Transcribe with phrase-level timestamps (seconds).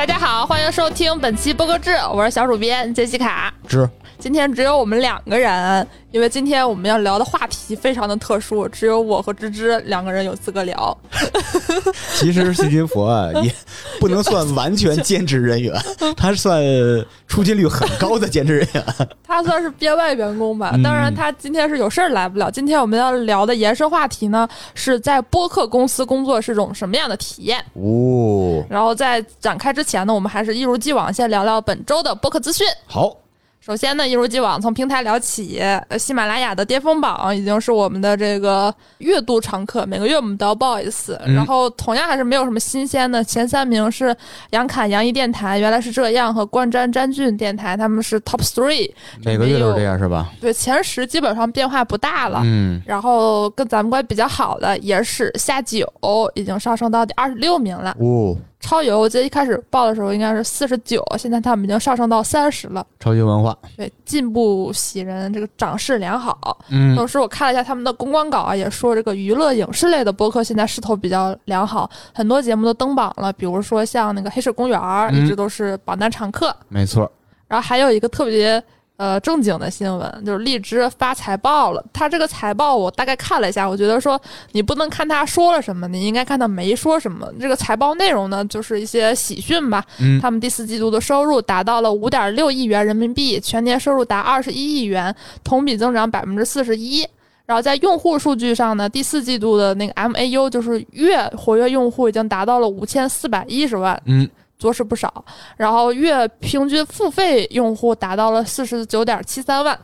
[0.00, 3.52] 大家好，欢迎收听本期播客志，我是小主编杰西卡。
[4.20, 10.96] 今天只有我们两个人，因为今天我们要聊的话题非常的特殊，只有我和芝芝两个人有资格聊。
[12.16, 13.50] 其实细菌佛啊，也
[13.98, 15.74] 不能算完全兼职人员，
[16.18, 16.62] 他算
[17.26, 18.84] 出勤率很高的兼职人员。
[19.26, 22.50] 他算是编外员工吧，嗯当然他今天是有事儿来不了。
[22.50, 27.58] 今天我们要聊的延伸话题呢，是在播客公司工作是种什么样的体验。
[27.72, 32.66] 哦，然后在展开之前呢，我们还是一如既往先聊聊本周的播客资讯。
[32.86, 33.16] 好，
[33.60, 41.20] 首先呢，一如既往从平台聊起，呃，喜马拉雅的巅峰榜已经是我们的这个月度常客，每个月我们都要报一次。
[41.26, 44.16] 嗯然后同样还是没有什么新鲜的，前三名是
[44.52, 48.90] 杨侃杨一电台，原来是这样和关詹詹俊电台，他们是 top three，
[49.22, 50.32] 每个月都是这样是吧？
[50.40, 52.40] 对前十基本上变化不大了。
[52.42, 55.86] 嗯，然后跟咱们关系比较好的也是下九，
[56.34, 57.94] 已经上升到第二十六名了。
[58.00, 62.86] 哦，超游，我记得一开始报的时候应该是四十九，现在他们已经上升到三十了。
[63.00, 66.58] 超级文化，对，进步喜人，这个涨势良好。
[66.68, 74.78] 嗯同时，我看了一下他们的公关稿啊，也说这个娱乐影视类的播客现在势头比较良好，很多节目都登榜了，比如说像那个《黑水公园》
[75.10, 76.54] 嗯一直都是榜单常客。
[76.68, 77.10] 没错，
[77.48, 78.62] 然后还有一个特别
[79.00, 81.82] 呃正经的新闻，就是荔枝发财报了。
[81.90, 84.20] 它这个财报我大概看了一下，我觉得说
[84.52, 87.26] 你不能看他说了什么，你应该看他没说什么。
[87.40, 89.82] 这个财报内容呢，就是一些喜讯吧。
[90.00, 97.08] 嗯，他们第四季度的收入达到了五点六亿元人民币，全年收入达二十一亿元，同比增长百分之四十一。
[97.46, 104.28] 然后在用户数据上呢，第四季度的那个 MAU 就是月活跃用户已经达到了五千四百一十万，嗯，
[104.60, 105.24] 着实不少。
[105.56, 109.76] 然后月平均付费用户达到了四十九点七三万。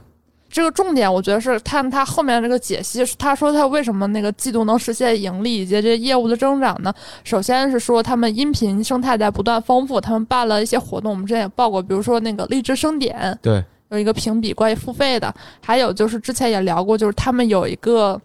[0.48, 3.04] 这个重点，我觉得是看他后面这个解析。
[3.18, 6.94] 他说他为什么那个季度能实现盈利以及这业务的增长呢？
[7.24, 18.20] 首先是说他们音频生态在不断丰富，他们办了一些活动，我们之前也报过，比如说那个荔枝盛典对，有一个评比关于付费的，还有就是之前也聊过，就是他们有一个。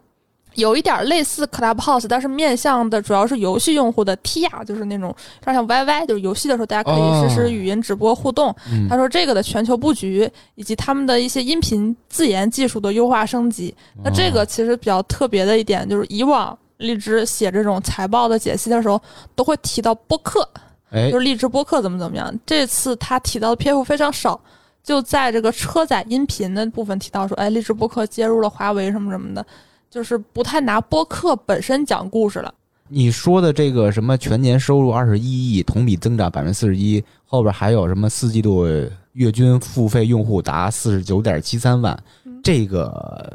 [0.55, 8.53] 有一点类似 Clubhouse，但是面向的主要是游戏用户的 TIA，就是那种有点像 YY，就是游戏的时候大家可以实时语音直播互动。
[8.71, 13.73] 嗯他说这个的全球布局以及他们的一些音频自研技术的优化升级。
[14.03, 19.01] 那这个其实比较特别的一点就是，以往荔枝写这种财报的解析的时候，
[19.35, 20.47] 都会提到播客，
[20.89, 22.33] 哎就，是荔枝播客怎么怎么样。
[22.45, 24.39] 这次他提到的篇幅非常少，
[24.83, 29.45] 就在这个车载音频的部分提到说，哎，荔枝播客接入了华为什么什么的，
[29.91, 32.51] 就是不太拿播客本身讲故事了。
[32.87, 38.65] 你说的这个什么全年收入二十一亿，同比增长百分之四十一，后边还有什么四季度
[39.11, 41.97] 月均付费用户达四十九点七三万，
[42.41, 43.33] 这个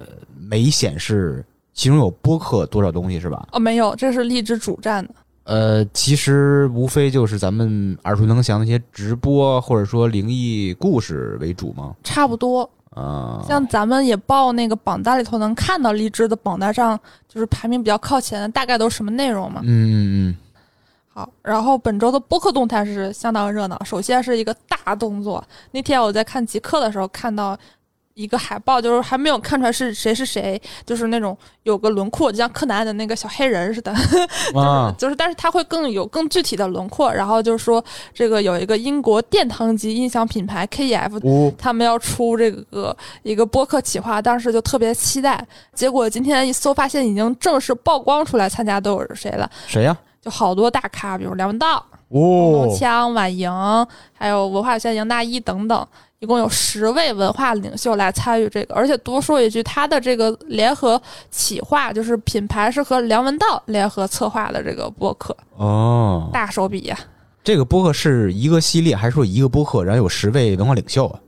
[0.49, 1.45] 没显示
[1.75, 3.47] 其中有播客多少东西是吧？
[3.53, 5.15] 哦，没有，这是荔枝主站的。
[5.45, 11.95] 呃，其实无非就是咱们耳熟能详的一些直播或者说灵异故事为主吗。
[12.03, 16.99] 差不多，啊、像咱们也报那个榜单里头能看到荔枝的榜单上，
[17.29, 19.61] 就是排名比较靠前的，大概都是什么内容嘛。
[19.65, 20.37] 嗯嗯
[21.13, 23.79] 好，然后本周的播客动态是相当热闹。
[23.85, 27.57] 首先是一个大动作，那天我在看极客的时候看到
[28.17, 33.95] 一个海报，就是还没有看出来是谁是谁，就是那种有个轮廓，就像柯南的那个小黑人似的，
[34.55, 37.13] 就是，就是但是他会更有更具体的轮廓。
[37.13, 37.85] 然后就是说
[38.15, 45.47] 这个有一个英国殿堂级音响品牌 KEF 呜、他们要出这个一个播客企划，当时就特别期待。
[45.75, 53.51] 结果今天一搜，发现已经正式曝光出来参加都有谁了，谁呀、就好多大咖，比如梁文道、龙哦，枪、婉莹，
[54.13, 55.87] 还有文化有限赢大一等等，
[56.21, 58.75] 一共有十位文化领袖来参与这个。
[58.75, 61.01] 而且多说一句，他的这个联合
[61.31, 66.97] 企划就是品牌是和梁文道联合策划的这个播客，哦，大手笔呀、
[67.43, 71.19] 这个播客是一个系列，还是说一个播客，然后有十位文化领袖啊？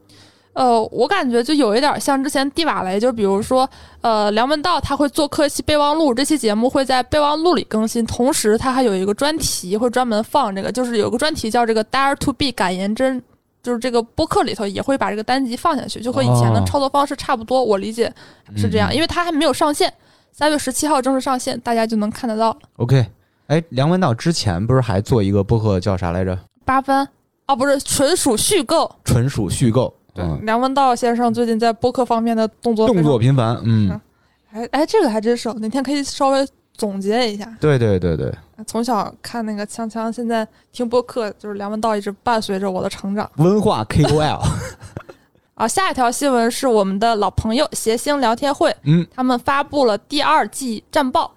[0.59, 3.71] 呃，我感觉就有一点像之前蒂瓦雷，就比如说，
[4.01, 13.23] 呃，梁文道他会做客一期备忘录，这期节目会在备忘录里更新，同时他还有一个专题会专门放这个，就是有个专题叫这个 Dare to Be 感言真，
[13.63, 18.13] 就是这个播客里头也会把这个单集放下去，就和以前的哦操作方式差不多，我理解
[18.57, 19.95] 是这样，嗯因为他还没有上线，
[20.33, 22.59] 三月十七号正式上线，大家就能看得到了。
[22.79, 23.07] OK，
[23.47, 26.37] 哎，梁文道之前不是还做一个播客叫啥来着？
[26.65, 27.07] 八分
[27.47, 28.91] 哦，不是，纯属虚构。
[29.05, 34.01] 纯属虚构，对，嗯，梁文道先生最近在播客方面的动作动作频繁，嗯，
[34.53, 37.57] 哎哎，这个还真是，哪天可以稍微总结一下。
[37.61, 38.33] 对对对对，
[38.67, 44.41] 从小看那个锵锵，现在听播客，就是梁文道一直伴随着我的成长文化 KOL，
[45.55, 45.69] 啊。
[45.69, 51.33] 下一条新闻是我们的老朋友谐星聊天会，嗯，他们发布了第二季战报。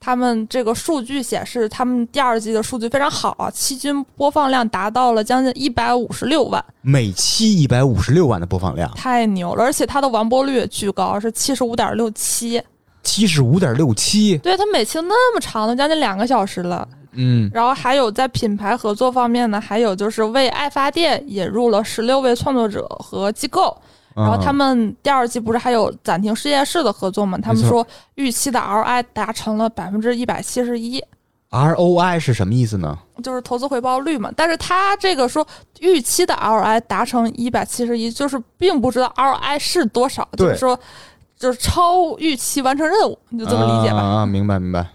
[0.00, 9.64] 他们这个数据显示，他们第二季的数据非常好啊，期均播放量达到了将近一百五十六万，每期一百五十六万的播放量，太牛了！
[9.64, 12.62] 而且它的完播率也巨高，是七十五点六七。
[13.02, 16.86] 七十五点六七，对它每期那么长的，将近两个小时了。
[17.12, 23.76] 嗯，然后还有在品牌合作方面呢，还有就是为爱发电引入了十六位创作者和机构。
[24.18, 27.38] 然后他们第二季不是还有暂停实验室的合作吗？
[27.40, 27.86] 他们说
[28.16, 31.02] 预期的 ROI 达成了百分之一百七十一。
[31.50, 32.98] ROI 是什么意思呢？
[33.22, 34.30] 就是投资回报率嘛。
[34.36, 35.46] 但是他这个说
[35.80, 40.78] 预期的 ROI 达成一百七十一，就是并不知道 ROI 是多少，就是说
[41.38, 43.98] 就是超预期完成任务，你就这么理解吧。
[43.98, 44.86] 啊，明白明白。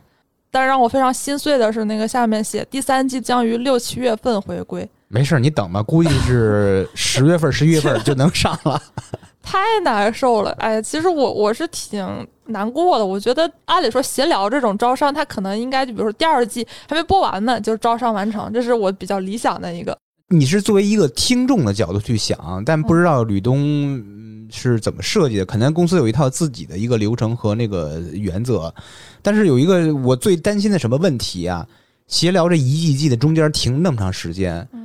[0.52, 4.88] 但是让我非常心碎的是，那个下面写第三季将于六七月份回归。
[5.14, 8.82] 没事，你等吧，估计是 十月份、十一月份就能上了。
[9.44, 12.04] 太难受了，哎，其实我我是挺
[12.46, 13.06] 难过的。
[13.06, 19.96] 我觉得按理说闲聊这种招商，它可能应该就比如说第二季还没播完呢，就招商完成，这是我比较理想的一个。
[20.30, 24.04] 你是作为一个听众的角度去想，但不知道吕东
[24.50, 25.46] 是怎么设计的。
[25.46, 28.74] 可能公司有一套自己的一个流程和那个原则，
[29.22, 31.68] 但是有一个我最担心的什么问题啊？
[32.08, 34.83] 闲聊这一季季的中间停那么长时间，嗯，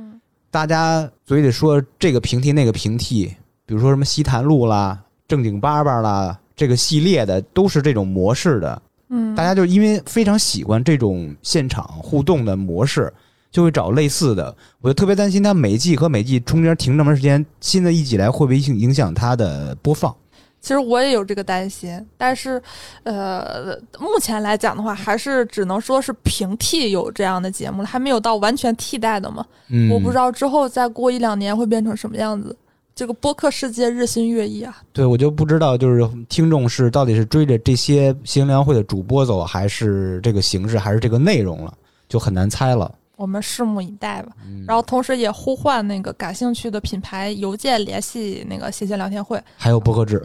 [0.51, 3.25] 大家嘴里说这个平替那个平替，
[3.65, 13.13] 比如说什么西坛路啦、正经八八啦，这个系列的都是这种模式的，嗯，大家就因为非常喜欢这种现场互动的模式。
[13.51, 20.15] 就会找类似的，我就特别担心它每季和每季中间停这么长时间，新的一季来会不会影影响它的播放？
[20.61, 22.61] 其实我也有这个担心，但是，
[23.03, 29.45] 呃，目前来讲的话，还是只能说是平替有这样的节目了，还没有到完全替代的嘛。
[29.69, 32.55] 嗯，我不知道之后再过一两年会变成什么样子。
[32.93, 34.77] 这个播客世界日新月异啊。
[34.91, 41.73] 对，我就不知道，就是听众是到底是追着这些新聊会的主播走，还是这个形式，还是这个内容了，
[42.09, 42.93] 就很难猜了。
[43.19, 44.31] 我们拭目以待吧，
[44.65, 50.23] 然后同时也呼唤那个感兴趣的品牌邮件联系那个谢谢聊天会，还有博客志，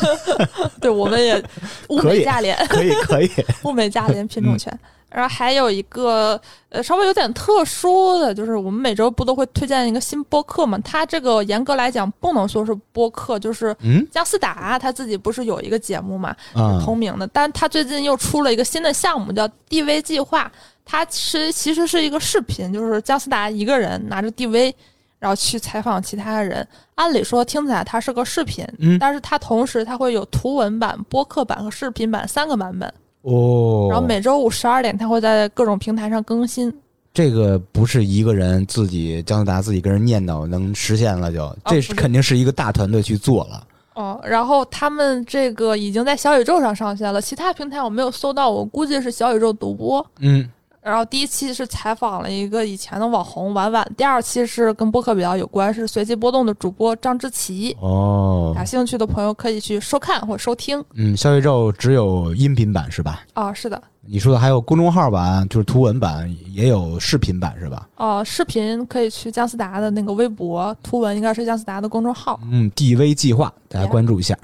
[0.78, 1.42] 对，我们也
[1.88, 3.30] 物美价廉，可以可以，
[3.64, 4.78] 物美价廉品种权。
[5.10, 6.38] 然后还有一个
[6.68, 10.78] 呃稍微有点特殊的，就是我们每周不都会推荐一个新播客嘛？
[10.84, 20.52] 它这个严格来讲不能说是播客，就是嗯，姜思达他自己不是有一个节目嘛，嗯，同名的，但他最近又出了一个新的项目叫 DV 计划。
[20.90, 24.72] 它是其实是一个视频，就是姜思达一个人拿着 DV，
[25.18, 26.66] 然后去采访其他人。
[26.94, 32.90] 按理说听起来它是个视频，嗯，但是它同时它会有图文版、播客版和视频版三个版本。
[33.20, 36.72] 哦，然后每周五十二点，它会在各种平台上更新。
[37.12, 43.66] 这个不是一个人自己姜思达自己跟人念叨能实现了，就这是肯定是一个大团队去做了。
[43.92, 50.04] 哦，然后他们这个已经在小宇宙上上线了，其他平台我没有搜到，我估计是小宇宙独播。
[50.20, 50.48] 嗯。
[50.80, 57.76] 然后第一期是采访了一个以前的网红婉婉，第二期是跟播客比较有关，是随机波动的主播张之奇。
[57.80, 60.82] 哦，感兴趣的朋友可以去收看或收听。
[60.94, 63.22] 嗯，消息咒只有音频版是吧？
[63.34, 63.82] 哦，是的。
[64.10, 67.86] 你说的还有公众号版，就是图文版，也有视频版是吧？
[67.96, 72.40] 哦，视频可以去姜思达的那个微博，图文应该是姜思达的公众号。
[72.50, 74.34] 嗯，DV 计划，大家关注一下。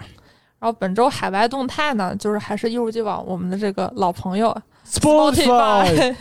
[0.58, 4.54] 然后本周海外动态呢，就是还是一如既往，我们的这个老朋友。
[4.86, 6.14] Spotify，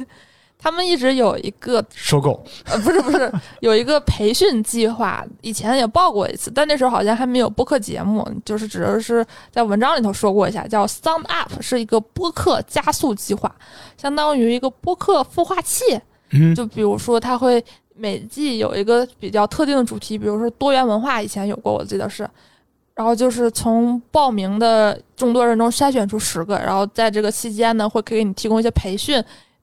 [0.58, 13.54] 他们一直有一个收购，呃，不是不是，有一个培训计划，以前也报过一次，但那时候好像还没有播客节目，就是只是在文章里头说过一下，叫 Sound Up，是一个播客加速计划，
[13.98, 16.00] 相当于一个播客孵化器。
[16.32, 17.64] 嗯，就比如说，它会
[17.96, 22.28] 每季有一个比较特定的主题，比如说多元文化，以前有过，我记得是。
[22.96, 29.16] 然后就是从报名的众多人中筛选出十个，然后在这个期间呢，会给你提供一些培训，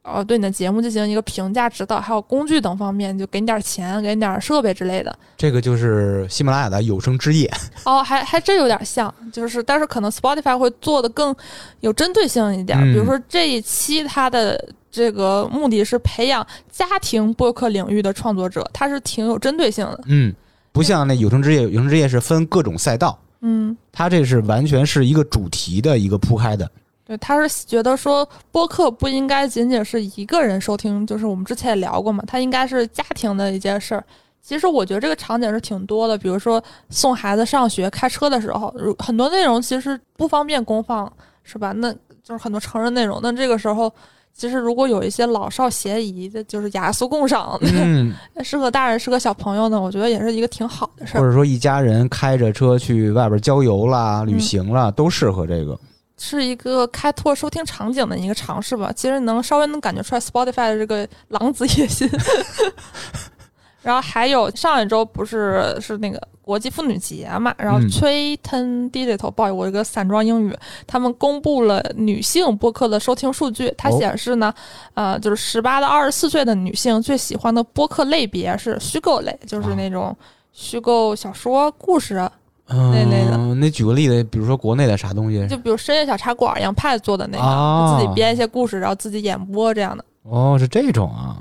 [0.02, 5.16] 然后对你的节目进行一个评价指导，还有工具等方面，就给你点钱，给你点设备之类的。
[5.36, 7.48] 这个就是喜马拉雅的有声之夜。
[7.84, 11.34] 哦，还还真有点像，就是但是可能 Spotify 会做的更
[11.80, 20.00] 有针对性一点，嗯比如说这一期它的这个目的是培养家庭播客领域的创作者，它是挺有针对性的。
[20.06, 20.34] 嗯，
[20.72, 26.70] 不像那有声之夜，有声之夜是分各种赛道，嗯，它这是完全是一个主题的一个铺开的。
[27.04, 34.04] 对，他是觉得说播客不应该仅仅是一个人收听，就是我们之前也聊过嘛，它应该是家庭的一件事儿。
[34.40, 41.12] 其实我觉得这个场景是挺多的，比如说送孩子上学、开车的时候，如很多内容其实不方便公放，
[41.42, 41.72] 是吧？
[41.72, 43.18] 那就是很多成人内容。
[43.22, 43.92] 那这个时候，
[44.34, 51.20] 其实如果有一些老少咸宜的，就是雅俗共赏，嗯， 适合大人、适合小朋友呢，我觉得也是一个挺好的事儿。
[51.20, 55.78] 或者说一家人开着车去外边郊游啦、旅行啦，都适合这个。
[56.22, 58.92] 是一个开拓收听场景的一个尝试吧。
[58.94, 62.06] 其实能稍微能感觉出来 Spotify 的这个狼子野心。
[63.82, 67.54] 然后还有上一周不是是那个国际妇女节嘛？
[67.56, 70.56] 然后嗯 Triton Digital，不好意思，我一个散装英语，
[70.86, 73.72] 他们公布了女性播客的收听数据。
[73.78, 74.52] 它哦显示呢，
[74.94, 80.14] 呃，就是十八到二十四岁的女性最喜欢的播客类别是虚构类，就是啊那种
[80.52, 82.28] 虚构小说、故事，
[82.66, 85.46] 那，类的那举个例子，比如说国内的啥东西？
[85.46, 90.04] 就比如深夜小茶馆杨派做的那个，哦自己编一些故事，然后自己演播这样的。
[90.24, 91.38] 哦，是这种啊。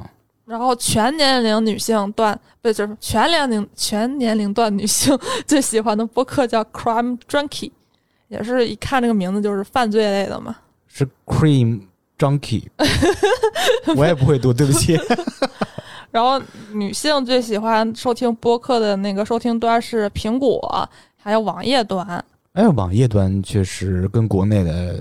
[0.50, 5.15] 然后全年龄女性段，不就是全年龄全年龄段女性
[5.46, 7.72] 最喜欢的播客叫 Crime Junkie，
[8.29, 10.56] 也是一看这个名字就是犯罪类的嘛。
[10.88, 11.82] 是 Cream
[12.18, 12.63] Junkie，
[13.96, 15.00] 我也不会读，对不起。
[16.10, 16.41] 然后
[16.74, 22.25] 女性最喜欢收听播客的那个收听端是苹果，还有网页端。
[22.53, 25.00] 哎，网页端确实跟国内的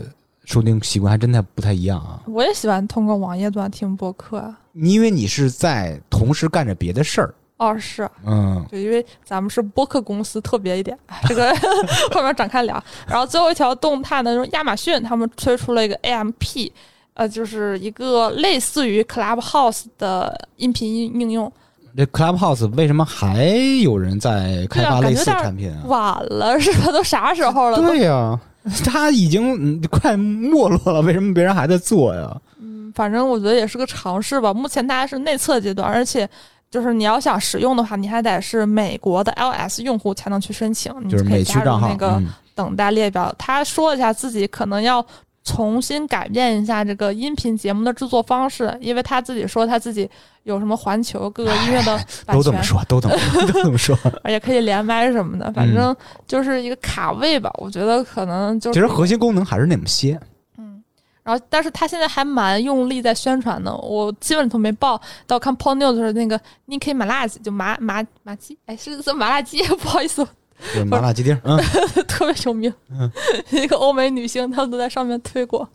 [0.48, 2.22] 收听习惯还真的不太一样啊。
[2.26, 4.58] 我也喜欢通过网页端听播客啊。
[4.72, 11.54] 你因为你是在同时干着别的事儿，哦，是，嗯，对，因为咱们是播客公司，特别一点，哎这个
[12.14, 12.82] 后面展开聊。
[13.06, 16.72] 然后最后一条动态呢，就是亚马逊他们推出了一个 AMP，
[17.12, 21.52] 呃，就是一个类似于 Clubhouse 的音频应应用。
[21.94, 23.44] 这 Clubhouse 为什么还
[23.82, 25.82] 有人在开发类似产品啊？
[25.86, 26.90] 晚了是吧？
[26.90, 27.76] 都啥时候了？
[27.82, 28.40] 对呀、
[28.84, 32.36] 他已经嗯快没落了， 为什么别人还在做呀？
[32.60, 34.52] 嗯，反正我觉得也是个尝试吧。
[34.52, 36.28] 目前大家是内测阶段，而且
[36.70, 43.34] 就是你要想使用的话，你还得是美国的 iOS 用户才能去申请，你就是可以加入美区账号，那个嗯等待列表。
[43.38, 45.04] 他说一下自己可能要
[45.48, 50.08] 重新改变一下这个音频节目的制作方式，因为他自己说他自己
[50.42, 53.98] 有什么环球各个音乐的版权， 都这么说，都这么说，都这么说。
[54.22, 57.50] 而且可以连麦什么的，反正就是一个卡位吧。
[57.54, 60.20] 我觉得可能就是其实核心功能还是那么些。
[60.58, 60.82] 嗯，
[61.22, 65.00] 然后但是他现在还蛮用力在宣传的，我基本都没报。
[65.26, 70.26] 但我看 p o News 的那个 Niki 麻辣鸡，就麻麻麻鸡，哎，是是麻辣鸡， 不好意思，
[70.74, 71.56] 就是麻辣鸡丁，嗯，
[72.08, 73.10] 特别有名，嗯
[73.50, 75.68] 一个欧美女星，她们都在上面推过。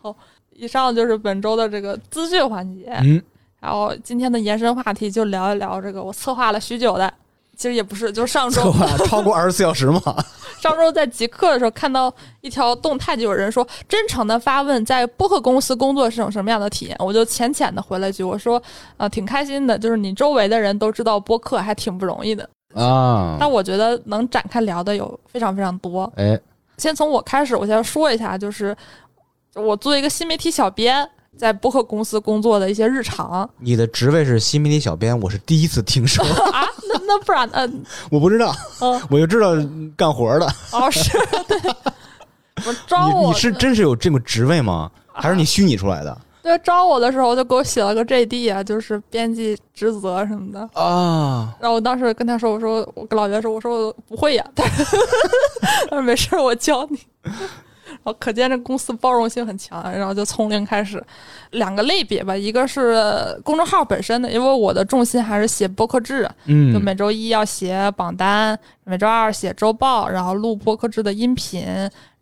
[0.00, 0.14] 好，
[0.54, 3.22] 以上就是本周的这个资讯环节，嗯，
[3.60, 7.12] 然后今天的延伸话题就聊一聊这个我策划了许久的。
[7.56, 10.00] 其实也不是，就是上周策划超过二十四小时嘛？
[10.62, 16.96] 上周在极客的时候看到一条动态，就有人说真诚的发问，在播客公司工作是种什么样的体验？
[17.00, 18.62] 我就浅浅的回了一句，我说
[18.96, 22.48] 呃挺开心的，就是你周围的人都知道播客还挺不容易的。
[22.74, 26.10] 啊，但我觉得能展开聊的有非常非常多。
[26.16, 26.38] 哎，
[26.76, 28.76] 先从我开始，我先说一下，就是
[29.54, 33.48] 我作为一个新媒体小编，在播客公司工作的一些日常。
[33.58, 39.00] 你的职位是新媒体小编，我是第一次听说， 啊，那那不然嗯我不知道，嗯。
[39.10, 39.52] 我就知道
[39.96, 40.46] 干活的。
[40.72, 41.10] 哦 是
[41.48, 41.58] 对，
[42.66, 44.90] 我招你我你是真是有这个职位吗？
[45.12, 46.16] 还是你虚拟出来的
[46.48, 50.60] 对招我的时候就给我写了个 JD 啊，就是编辑职责什么的。
[50.80, 51.54] 啊？
[51.60, 54.84] 然后我当时跟他说：“我说我跟老袁说，我说我不会呀。”但是
[55.88, 56.98] 他说没事儿，我教你。
[57.90, 61.02] 然后可见这公司包容性很强，然后就从零开始，
[61.52, 62.94] 两个类别吧，一个是
[63.42, 71.66] 公众号本身的，因为我的重心还是写播客制，就嗯，每周一要写榜单，每周二写周报，然后录播客制的音频，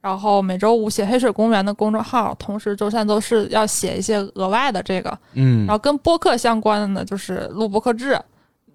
[0.07, 5.19] 然后每周五写黑水公园的公众号，同时周三、周四要写一些额外的这个。
[5.35, 8.17] 嗯然后跟播客相关的呢，就是录播客制。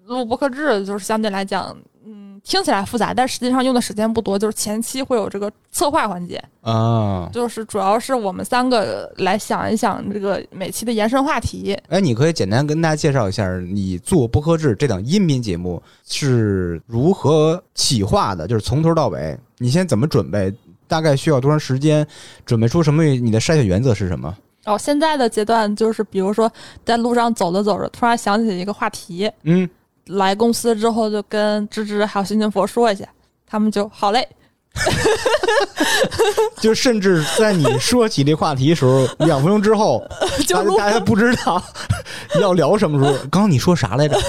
[0.04, 1.74] 录播客制就是相对来讲，
[2.04, 4.38] 嗯，听起来复杂，但实际上用的时间不多。
[4.38, 11.72] 就是前期会有这个策划环节，啊，就是主要是我们三个来想一想这个每期的延伸话题。
[11.88, 18.46] 哎，你可以简单跟大家介绍一下，你做播客制这档音频节目是如何企划的？
[18.46, 20.52] 就是从头到尾，你先怎么准备？
[20.92, 22.06] 大概需要多长时间？
[22.44, 23.02] 准备出什么？
[23.02, 24.36] 你的筛选原则是什么？
[24.66, 26.52] 哦现在的阶段就是，比如说
[26.84, 29.66] 在路上走着走着，突然想起一个话题，嗯，
[30.08, 33.08] 来公司之后就跟芝芝还有新军佛说一下，
[33.46, 34.28] 他们就好嘞，
[36.60, 40.06] 就甚至在你说起这话题的时候，两分钟之后，
[40.46, 41.62] 就录大家大家不知道
[42.40, 43.12] 要聊什么时候。
[43.30, 44.20] 刚刚你说啥来着？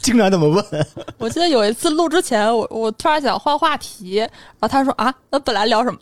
[0.02, 0.64] 经常这么问。
[1.18, 4.30] 我记得有一次录之前，我我突然想换话题，然
[4.60, 5.98] 后他说啊，那本来聊什么？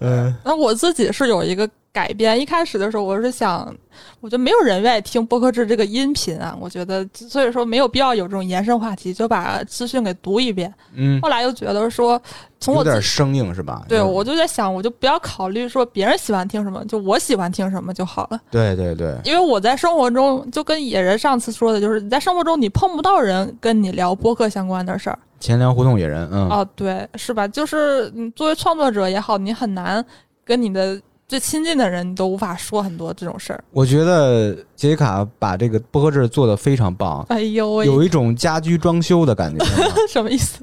[0.00, 3.74] 嗯 那我自己是有一个改编，一开始的时候我是想，
[4.20, 10.72] 我觉得没有人愿意听播客制这个音频啊，我觉得所以说没有必要有这种延伸话题，就把资讯给读一遍。
[10.94, 12.20] 嗯，后来又觉得说，
[12.60, 13.82] 从有我有点生硬是吧？
[13.88, 18.40] 对，我就在想，我就不要考虑说别人喜欢听什么，就我喜欢听什么就好了。
[18.52, 27.48] 对对对，因为我在生活中就跟野人上次说的，就是你在生活中你碰不到人跟你聊播客相关的事儿，钱粮胡同野人，嗯，哦，对，是吧？
[27.48, 30.04] 就是你作为创作者也好，你很难
[30.44, 33.62] 跟你的最亲近的人，你都无法说很多这种事儿。
[33.70, 39.64] 我觉得杰西卡把这个播客制做的非常棒，哎呦喂，有一种家居装修的感觉，
[40.10, 40.58] 什么意思？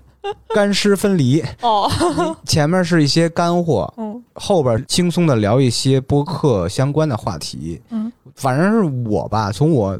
[0.53, 1.41] 干湿分离。
[1.61, 1.89] 哦，
[2.45, 7.79] 前面是一些干货，嗯后边轻松的聊一些播客相关的话题。
[7.91, 9.97] 嗯，反正是我吧，从我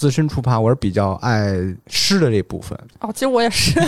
[0.00, 1.52] 自身出发，我是比较爱
[1.86, 3.78] 湿的这部分，哦，其实我也是。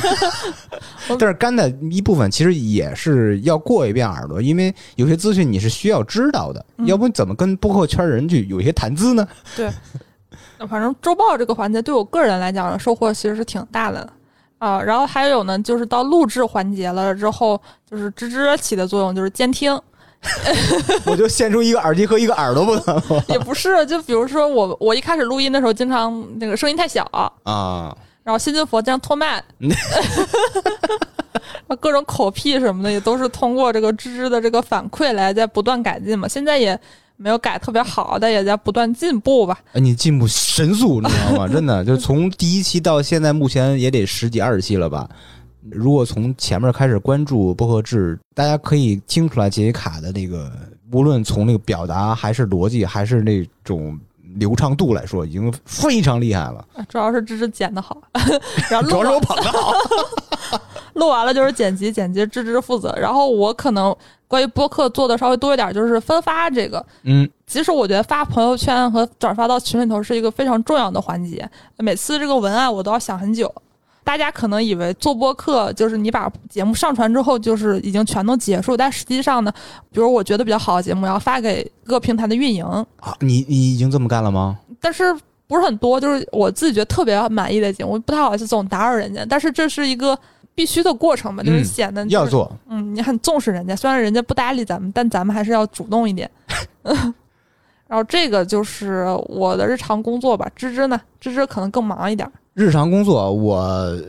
[1.09, 9.27] 但是干的一部分其实也是要过一遍耳朵，因为有些资讯你是需要知道的，嗯要不你怎么跟播客圈人去有一些谈资呢？
[9.57, 9.71] 对
[10.69, 14.07] 反正周报这个环节对我个人来讲收获其实是挺大的
[14.59, 14.83] 啊。
[14.83, 17.59] 然后还有呢，就是到录制环节了之后，
[17.91, 19.81] 就是吱吱起的作用就是监听，
[21.05, 23.25] 我就献出一个耳机和一个耳朵不能吗？
[23.29, 27.03] 也不是，就比如说我我一开始录音的时候，经常那个声音太小，
[27.43, 29.43] 啊，然后新进佛经常拖慢，
[31.81, 36.29] 各种口癖什么的也都是通过这个芝芝的这个反馈来在不断改进嘛。
[36.29, 36.79] 现在也
[37.17, 39.59] 没有改特别好，但也在不断进步吧。
[39.73, 41.49] 哎你进步神速，你知道吗？
[41.49, 45.09] 真的，就从第一期到现在，目前也得十几二十期了吧。
[45.71, 50.51] 如果从前面开始关注播客制，大家可以听出来杰西卡的那个，
[50.91, 53.99] 无论从那个表达还是逻辑，还是那种
[54.35, 56.65] 流畅度来说，已经非常厉害了。
[56.89, 57.97] 主要是芝芝剪的好，
[58.71, 59.73] 然后主要是我捧的好。
[60.95, 62.95] 录完了就是剪辑，剪辑芝芝负责。
[63.01, 63.97] 然后我可能
[64.29, 66.85] 关于播客做的稍微多一点，就是分发这个。
[67.05, 71.49] 嗯，其实我觉得发朋友圈和转发到群里头是一个非常重要的环节。
[71.79, 73.53] 每次这个文案我都要想很久。
[74.05, 79.53] 大家可能以为做播客就是你把节目上传之后就是已经全都结束，但实际上呢，
[79.91, 84.59] 比如我觉得比较好的节目，要发给各个平台的运营，啊，你你已经这么干了吗？
[84.81, 85.15] 但是
[85.47, 89.25] 不是很多，就是我自己觉得特别满意的节目，不太好意思总打扰人家。
[89.29, 90.19] 但是这是一个
[90.55, 96.29] 必须的过程嘛，就是嗯显得、就是要做，嗯，你很重视人家，虽然人家不搭理咱们，但咱们还是要主动一点。
[96.83, 100.49] 然后这个就是我的日常工作吧。
[100.57, 100.99] 芝芝呢？
[101.21, 102.27] 芝芝可能更忙一点。
[102.55, 104.01] 日常工作我呃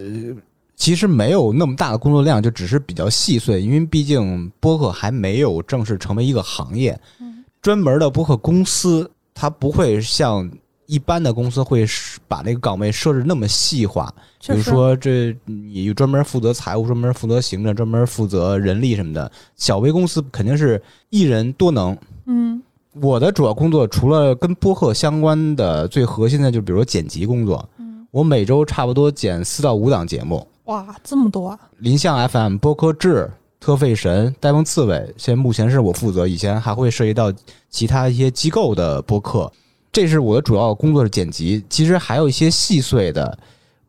[0.76, 10.50] 其实没有那么大的工作量，就只是比较细碎，因为毕竟播客还没有正式成为一个行业，嗯专门的播客公司它不会像
[10.86, 19.32] 一般的公司会是把那个岗位设置那么细化，比，如说这你有专门负责财务，专门负责行政，专门负责人力什么的。
[19.56, 21.98] 小微公司肯定是一人多能。
[22.26, 22.62] 嗯
[23.02, 27.70] 我的主要工作除了跟播客相关的，最核心的就比如说剪辑工作。
[28.14, 31.60] 嗯，我每周差不多剪四到五档节目，哇，这么多啊！
[31.80, 37.34] 林相 FM、播客志、特费神、呆萌刺猬，现在目前是我负责，以前还会涉及到
[37.70, 39.52] 其他一些机构的播客。
[39.92, 43.38] 这是我的主要工作是剪辑，其实还有一些细碎的、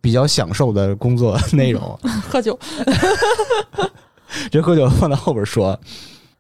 [0.01, 1.83] 比较享受的工作内容。
[2.29, 2.59] 喝酒，
[4.51, 5.79] 这喝酒放到后边说。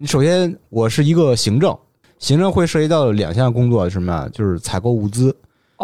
[0.06, 1.74] 首先，我是一个行政，
[2.18, 4.28] 行政会涉及到两项工作，什么呀？
[4.32, 5.34] 就是采购物资，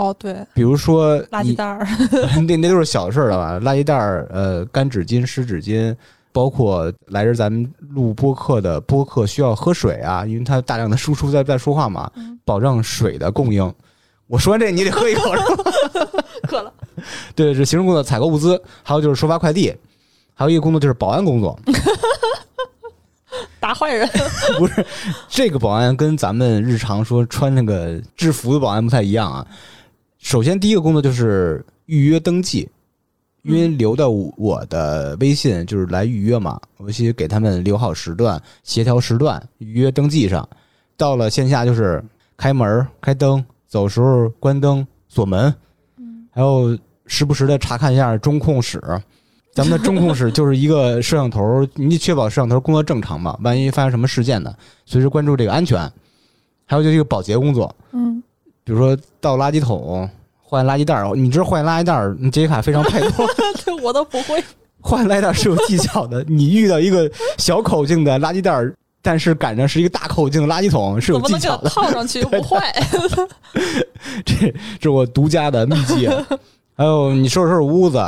[0.00, 1.86] 哦，对，比如说垃圾袋儿，
[2.48, 3.60] 那那都是小事儿了吧？
[3.60, 5.94] 垃圾袋儿、呃，干纸巾、湿纸巾，
[6.32, 13.70] 包括来这咱们录播客的播客需要喝水啊，因为它大量的输出在在说话嘛，嗯保证水的供应。
[14.26, 15.64] 我说完这你得喝一口，是吧？
[16.48, 16.72] 渴了。
[17.34, 19.70] 对，这行政工作采购物资，还有就是收发快递，
[20.32, 21.58] 还有一个工作就是保安工作。
[23.60, 24.08] 打坏人，
[24.56, 24.84] 不是
[25.28, 29.46] 这个保安跟咱们日常说穿那个制服的保安不太一样啊。
[30.20, 32.68] 首先，第一个工作就是预约登记，
[33.42, 40.46] 因为留的我的微信就是来预约嘛，我先给他们留好时段，协调时段，预约登记上。
[40.96, 42.04] 到了线下就是
[42.36, 45.52] 开门、开灯，走时候关灯、锁门，
[46.30, 48.78] 还有时不时的查看一下中控室。
[49.52, 54.54] 咱们的 中控室就是一个摄像头，你得确保摄像头工作正常嘛，万一发生什么事件呢，
[54.84, 55.90] 随时关注这个安全。
[56.66, 58.19] 还有就是一个保洁工作，嗯，
[58.64, 60.08] 比如说倒垃圾桶、
[60.42, 63.24] 换垃圾袋儿，你知道换垃圾袋儿，杰西卡非常配合。
[63.64, 64.42] 对 我都不会。
[64.80, 71.68] 换垃圾袋儿是有技巧的，你遇到一个小口径的垃圾袋儿，但是赶上是一个大口径的垃圾桶，是有技巧的。
[71.68, 72.72] 套上去又不坏？
[74.24, 76.08] 这这是我独家的秘籍。
[76.76, 78.02] 还有你收拾收拾屋子，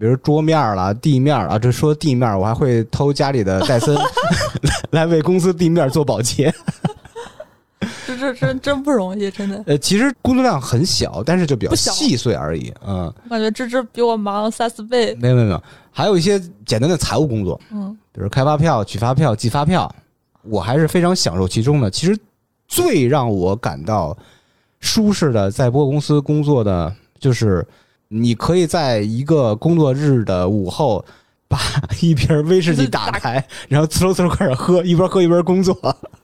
[0.00, 4.02] 比如桌面了、地面啊，这说地面，我还会偷家里的戴森来
[4.90, 6.52] 来为公司地面做保洁。
[8.06, 9.62] 这这真真不容易，真的。
[9.66, 12.72] 呃，其实工作量很小，但是就比较细碎而已。
[12.86, 15.14] 嗯，我感觉芝芝比我忙三四倍。
[15.16, 19.92] 没有没有没有，还有一些简单的财务工作，嗯比如开发票、取发票、寄发票，
[20.42, 21.90] 我还是非常享受其中的。
[21.90, 22.16] 其实
[22.68, 24.16] 最让我感到
[24.80, 27.66] 舒适的，在播客公司工作的，就是
[28.08, 31.04] 你可以在一个工作日的午后
[31.48, 31.58] 把
[32.00, 35.76] 一瓶威士忌打开， 然后呲溜呲溜开始喝，一边喝一边工作，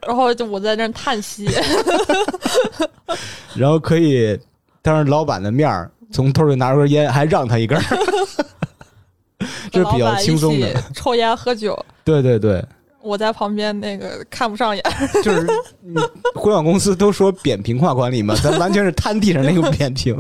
[0.07, 1.49] 然后就我在那儿叹息，
[3.55, 4.37] 然后可以
[4.83, 7.85] 当着老板的面儿从兜里拿出根烟，还让他一根儿，
[9.71, 12.65] 这是比较轻松的抽烟喝酒，对对对，
[13.01, 14.85] 我在旁边那个看不上眼。
[15.23, 15.47] 就是
[15.81, 15.95] 你
[16.35, 20.17] 互联网公司都说扁平化管理嘛，咱完全是摊地上那个扁平，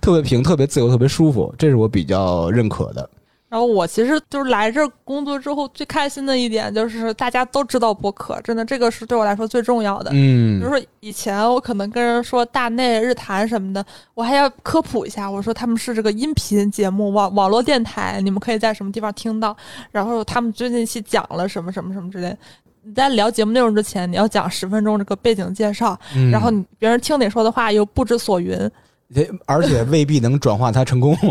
[0.00, 3.08] 特别平，特别自由，特别舒服，这是我比较认可的。
[3.56, 10.10] 然后我其实就是来这儿工作之后最开心的一点就是大家都知道播客，真的这个是对我来说最重要的。
[10.12, 19.56] 嗯比如说以前我可能跟人说大内、日谈什么的，我还要科普一下，我说他们是这个音频节目网网络电台，你们可以在什么地方听到，
[19.90, 22.36] 然后他们最近一期讲了什么什么什么之类。
[22.82, 28.70] 你在聊节目内容之前，你要讲十分钟这个背景介绍，嗯然后你别人听你说的话又不知所云，
[29.44, 31.16] 而且未必能转化它成功。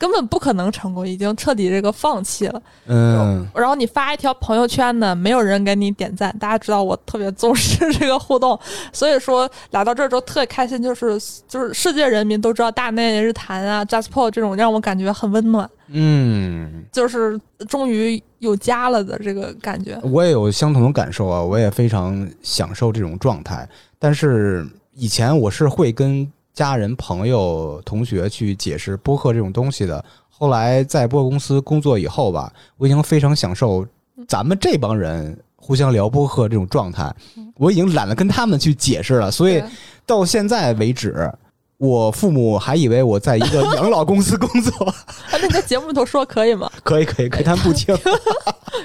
[0.00, 2.62] 根本不可能成功，已经彻底这个放弃了。
[2.86, 6.34] 嗯，然后你发一条朋友圈呢，没有人给你点赞。
[6.38, 8.58] 大家知道我特别重视这个互动，
[8.94, 17.38] 所以说来到这儿之后特别开心，就是就是世界人民都知道大内日坛啊、JustPod 这种让我感觉很温暖，嗯，就是
[17.68, 20.00] 终于有家了的这个感觉。
[20.02, 23.68] 我也有相同的感受啊，我也非常享受这种状态。
[23.98, 30.04] 但是以前我是会跟家人、朋友、同学去解释播客这种东西的。
[30.28, 33.86] 后来在播客公司工作以后吧，我已经非常享受
[34.26, 37.14] 咱们这帮人互相聊播客这种状态。
[37.56, 39.62] 我已经懒得跟他们去解释了，所以
[40.06, 41.30] 到现在为止，
[41.76, 44.86] 我父母还以为我在一个养老公司工作。
[44.88, 44.94] 啊，
[45.32, 46.70] 那你在节目里头说可以吗？
[46.82, 47.94] 可以，可以，可以，他们不听，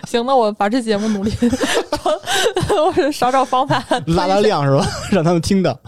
[0.07, 1.31] 行，那我把这节目努力，
[2.85, 4.85] 我是找找方法拉拉 量是吧？
[5.09, 5.79] 让他们听到。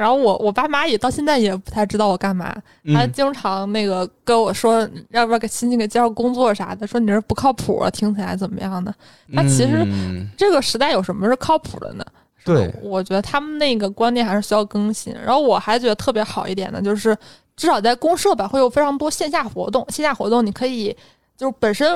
[0.00, 2.50] 然后我我爸妈也到现在也不太知道我干嘛，
[2.94, 8.94] 他嗯经常那个跟我说，要不要给亲戚给介绍工作啥的，说你这不靠谱啊，听起来怎么样的？
[9.26, 12.04] 那其实嗯这个时代有什么是靠谱的呢？
[12.42, 15.12] 对我觉得他们那个观念还是需要更新。
[15.12, 17.14] 然后我还觉得特别好一点的，就是
[17.54, 19.84] 至少在公社吧，会有非常多线下活动。
[19.90, 20.96] 线下活动你可以
[21.36, 21.86] 就是本身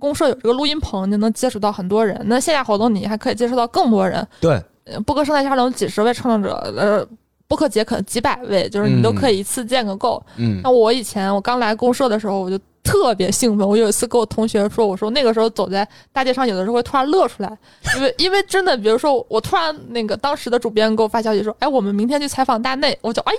[0.00, 2.20] 公社有这个录音棚，就能接触到很多人。
[2.24, 4.26] 那线下活动你还可以接触到更多人。
[4.40, 7.06] 对，呃播客生态圈里有几十位创作者，呃，
[7.52, 10.22] 播客节可能几百位，就是你都可以一次见个够。
[10.36, 10.58] 嗯。
[10.64, 13.68] 那我以前我刚来公社的时候，我就特别兴奋。
[13.68, 17.58] 我有一次跟我同学说，我说那个时候走在大街上，有的时候会突然乐出来，
[17.96, 23.38] 因为因为真的，比如说我突然那个当时的主编给我发消息说，哎，我们明天去采访大内，我就哎呀，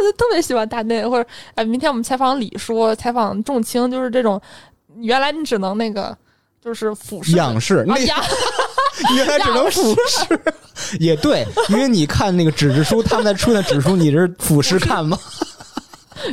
[0.00, 4.40] 我就特别喜欢大内，或者哎，明天我们采访李叔，采访仲青，就是这种，
[4.96, 6.16] 原来你只能那个
[6.62, 8.16] 就是俯视仰视，那啊呀，
[9.16, 10.40] 原来只能俯视，
[10.98, 15.18] 也对，因为你看那个纸质书，他们在出的纸书，你是俯视看吗？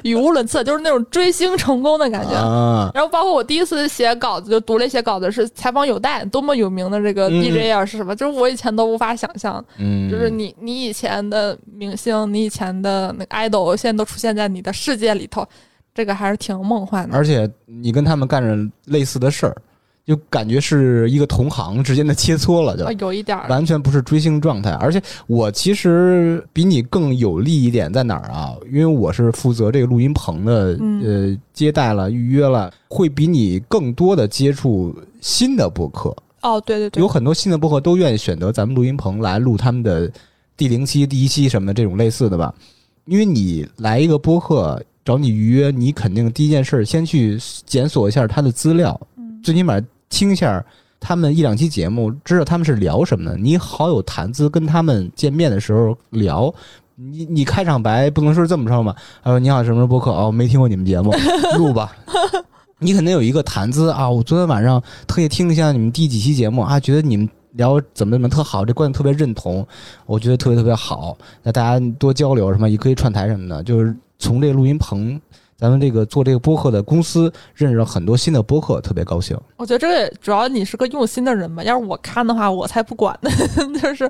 [0.04, 2.34] 语无伦次，就是那种追星成功的感觉。
[2.36, 8.14] 啊，然后包括我第一次写稿子，就读了一些稿子，是采访有代多么有名的这个嗯 DJ 啊，是什么？
[8.14, 15.48] 就是我以前都无法想象，嗯，就是你你以前的明星，你以前的那个 idol，现在都出现在你的世界里头，
[15.96, 17.16] 这个还是挺梦幻的。
[17.16, 19.56] 而且你跟他们干着类似的事儿，
[20.08, 24.72] 就感觉是一个同行之间的切磋了，就啊，有一点儿，完全不是追星状态。
[24.76, 28.56] 而且我其实比你更有利一点在哪儿啊？
[28.72, 36.16] 因为我是负责这个录音棚的，嗯呃，接待了、预约了，会比你更多的接触新的播客。
[36.42, 40.10] 哦，对对对有，很多新的播客都愿意选择咱们录音棚来录他们的
[40.56, 42.56] 第零期、第一期什么的这种类似的吧。
[43.04, 49.78] 因为你来一个播客找你预约，你肯定第一件事先去检索一下他的资料，嗯最起码
[50.10, 50.64] 听一下
[51.00, 56.54] 他们一两期节目，知道他们是聊什么的，你好有谈资，跟他们见面的时候聊。
[56.96, 58.96] 你你开场白不能说是这么说嘛？
[59.24, 61.14] 他说你好，什么什么播客哦，没听过你们节目，
[61.56, 61.96] 录吧。
[62.80, 64.10] 你肯定有一个谈资啊！
[64.10, 69.66] 我昨天晚上特意听了一下你们第几期节目啊，觉得你们聊怎么怎么特好，这观点特别认同，
[70.06, 71.18] 我觉得特别特别好。
[71.44, 75.22] 那大家多交流什么，也可以串台什么的，就是从这个录音棚，
[75.58, 79.36] 咱们这个做这个播客的公司认识了很多新的播客，特别高兴。
[79.56, 83.32] 我觉得这个主要你是个用心的人吧，要是我看的话，我才不管呢。
[83.82, 84.10] 就是，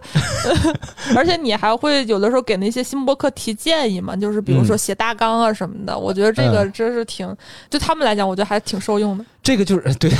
[1.15, 5.97] 而且你还会有的时候给那些新播客提建议嘛，就是比如说写大纲啊什么的。
[5.97, 7.33] 我觉得这个嗯真是挺，
[7.69, 9.25] 对他们来讲，我觉得还挺受用的。
[9.41, 10.12] 这个就是 对，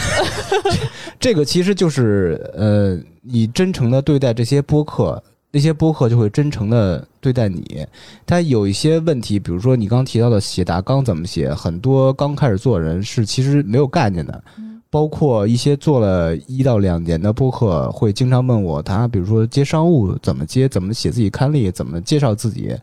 [1.20, 5.22] 这个其实就是呃，你真诚的对待这些播客，
[5.58, 7.84] 那些播客就会真诚的对待你。
[8.28, 14.44] 但有一些问题，比如说你刚提到的写大纲怎么写，很多刚开始做的人是其实没有概念的。
[14.92, 22.74] 包括一些做了一到两年的播客，会经常问我，他比如说接商务怎么接，怎么写自己刊例，怎么介绍自己，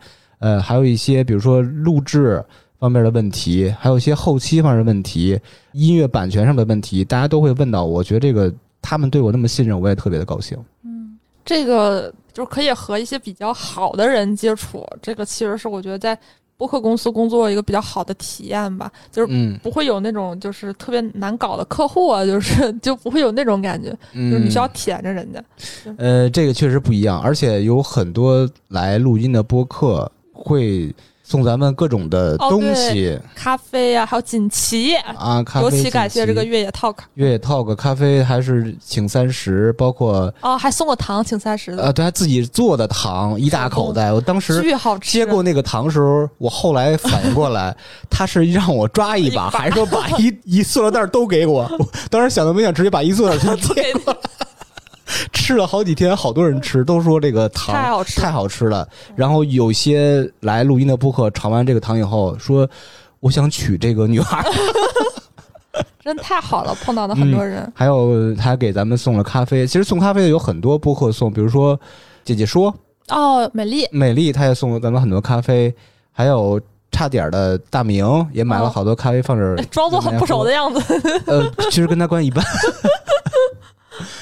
[0.41, 2.45] 呃，还有一些比如说录制
[2.81, 5.39] 方面的问题，还有一些后期方面的问题，
[5.73, 7.93] 音乐版权上的问题，大家都会问到我。
[8.01, 10.59] 我觉得这个他们对我那么信任，我也特别的高兴。
[11.45, 16.19] 这个就是可以和一些比较好的人接触，这个其实是我觉得在
[16.57, 19.59] 播客公司工作一个比较好的体验吧，就是嗯。
[19.63, 25.45] 不会有那种就是特别难搞的客户啊， 就是就不会有那种感觉，就是你需要嗯，舔着人家。
[25.99, 30.95] 呃，这个确实不一样，而且有很多来录音的播客会
[31.27, 35.65] 送咱们各种的哦东西、咖啡啊，还有锦旗，啊，咖啡。
[35.65, 45.11] 尤其感谢这个越野 Talk 越野 talk 咖啡，还是请三十，包括哦，还送个糖，请三十的，呃，对他自己做的糖一大口袋，我当时巨好吃。
[45.11, 47.75] 接过那个糖时候，我后来反应过来，
[48.11, 51.63] 他是让我抓一把，还是说把一 一塑料袋都给我？
[51.79, 54.19] 我当时想都没想，直接把一塑料袋全 接过来。
[55.33, 58.89] 吃了好几天，好多人吃，都说这个糖太好吃太好吃了。
[59.15, 62.69] 然后有些来录音的播客尝完这个糖以后，说
[63.21, 64.45] 我想娶这个女孩儿。
[66.05, 67.71] 真太好了，碰到的很多人。
[67.75, 71.79] 还有他给咱们送了咖啡，其实送咖啡的有很多播客送，比如说
[72.23, 72.73] 姐姐说，
[73.09, 75.75] 哦，美丽，美丽她也送了咱们很多咖啡，
[76.13, 76.61] 还有
[76.93, 80.81] 差点儿的大明也买了哦好多咖啡放这儿哎， 装作很不熟的样子。
[81.27, 82.45] 呃，其实跟他关系一般。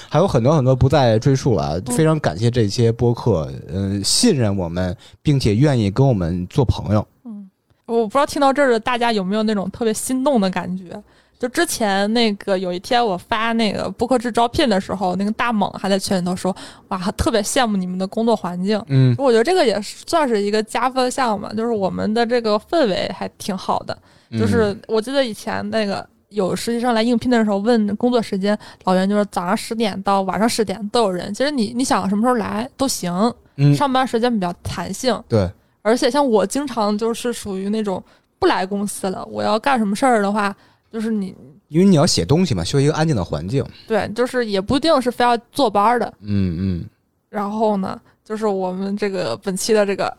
[0.09, 7.07] 还有很多很多不再赘述了，嗯非常感谢这些播客，嗯、信任我们，并且愿意跟我们做朋友。
[7.25, 7.49] 嗯
[7.87, 11.03] 我不知道听到这儿的大家有没有那种特别心动的感觉。
[11.39, 16.55] 就之前那个有一天我发那个播客制招聘的时候，那个大猛还在群里头说
[16.89, 23.99] ：“哇，特别羡慕你们的工作环境。”嗯我觉得这个也算是一个加分项嘛，就是我们的这个氛围还挺好的。
[24.31, 31.33] 嗯就是我记得以前那个有实习生来应聘的时候问工作时间，老袁就是早上十点到晚上十点都有人。
[31.33, 33.13] 其实你你想什么时候来都行，
[33.57, 35.19] 嗯，上班时间比较弹性。
[35.29, 35.51] 对，
[35.83, 38.03] 而且像我经常就是属于那种
[38.39, 40.55] 不来公司了，我要干什么事儿的话，
[40.93, 41.35] 就是你
[41.69, 43.65] 因为你要写东西嘛，需要一个安静的环境。
[43.87, 46.13] 对，就是也不一定是非要坐班儿的。
[46.21, 46.85] 嗯嗯，
[47.29, 50.15] 然后呢，就是我们这个本期的这个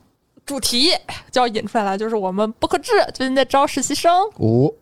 [0.45, 0.89] 主题
[1.32, 4.12] 就要引出来了，就是我们播客制最近在招实习生。
[4.39, 4.73] 五、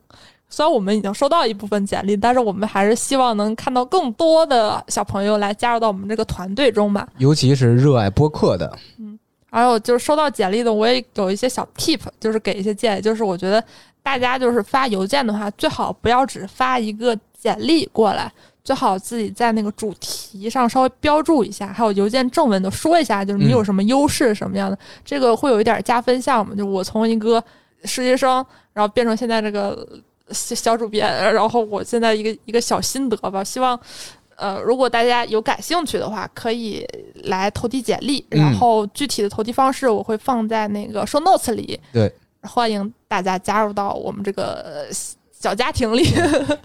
[0.52, 7.08] 虽然我们已经收到一部分简历，但是我们还是希望能看到更多的小朋友来加入到我们这个团队中吧。
[7.18, 9.18] 尤其是热爱播客的，嗯
[9.50, 13.62] 还有就是收到简历的，我也有一些小 tip，就是给一些建议，就是我觉得
[14.02, 18.32] 大家就是发邮件的话，最好不要只发一个简历过来，
[18.64, 26.56] 最好自己在那个主题上稍微标注一下，还有邮件正文都说一下，就是你有什么优势什么样的，这个会有一点加分项嘛。
[26.56, 27.44] 就我从一个
[27.84, 29.86] 实习生，然后变成现在这个
[30.34, 33.80] 小小主编，然后我现在一个一个小心得吧，希望。
[34.38, 36.84] 呃，如果大家有感兴趣的话，可以
[37.26, 41.80] 来投递简历，嗯然后具体的投递方式我会放在那个 show notes 里。
[41.94, 44.86] 对，欢迎大家加入到我们这个呃
[45.32, 46.10] 小家庭里。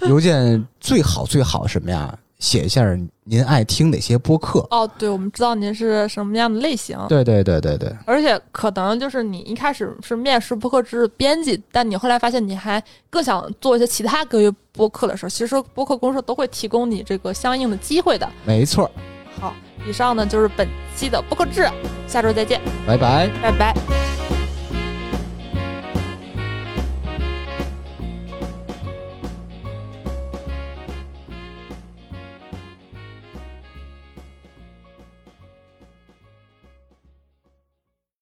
[0.08, 2.18] 邮件最好最好什么呀？
[2.38, 2.84] 写一下
[3.24, 4.66] 您爱听哪些播客。
[4.70, 18.28] 哦，对，我们知道您是什么样的类型，对对对对对，而且可能就是你一开始是面试播客制编辑，但你后来发现你还更想做一些其他个播客的时候，其实播客公社都会提供你这个相应的机会的。
[18.44, 18.90] 没错。
[19.40, 19.54] 好，
[19.86, 21.68] 以上呢就是本期的播客制，
[22.06, 23.28] 下周再见，拜拜。
[23.42, 24.35] 拜拜。